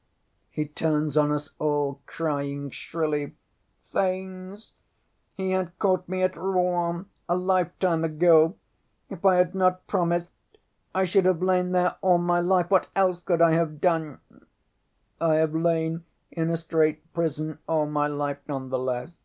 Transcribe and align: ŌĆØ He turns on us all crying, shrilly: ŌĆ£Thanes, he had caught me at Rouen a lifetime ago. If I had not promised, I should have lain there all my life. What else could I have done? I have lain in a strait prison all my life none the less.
ŌĆØ 0.00 0.40
He 0.48 0.64
turns 0.64 1.14
on 1.18 1.30
us 1.30 1.50
all 1.58 2.00
crying, 2.06 2.70
shrilly: 2.70 3.36
ŌĆ£Thanes, 3.82 4.72
he 5.34 5.50
had 5.50 5.78
caught 5.78 6.08
me 6.08 6.22
at 6.22 6.34
Rouen 6.38 7.10
a 7.28 7.36
lifetime 7.36 8.02
ago. 8.02 8.56
If 9.10 9.26
I 9.26 9.34
had 9.36 9.54
not 9.54 9.86
promised, 9.86 10.28
I 10.94 11.04
should 11.04 11.26
have 11.26 11.42
lain 11.42 11.72
there 11.72 11.96
all 12.00 12.16
my 12.16 12.40
life. 12.40 12.70
What 12.70 12.86
else 12.96 13.20
could 13.20 13.42
I 13.42 13.50
have 13.52 13.78
done? 13.82 14.20
I 15.20 15.34
have 15.34 15.54
lain 15.54 16.06
in 16.30 16.48
a 16.48 16.56
strait 16.56 17.12
prison 17.12 17.58
all 17.68 17.84
my 17.84 18.06
life 18.06 18.38
none 18.48 18.70
the 18.70 18.78
less. 18.78 19.20